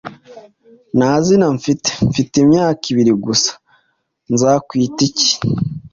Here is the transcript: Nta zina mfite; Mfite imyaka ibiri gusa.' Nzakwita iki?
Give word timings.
Nta 0.97 1.11
zina 1.25 1.47
mfite; 1.57 1.89
Mfite 2.09 2.33
imyaka 2.45 2.83
ibiri 2.91 3.13
gusa.' 3.25 3.51
Nzakwita 4.31 5.01
iki? 5.09 5.31